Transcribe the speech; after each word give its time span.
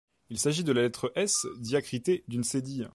Il 0.31 0.39
s'agit 0.39 0.63
de 0.63 0.71
la 0.71 0.81
lettre 0.81 1.11
S 1.15 1.45
diacritée 1.59 2.23
d'une 2.27 2.43
cédille. 2.43 2.89